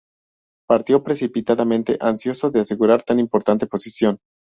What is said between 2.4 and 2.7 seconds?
de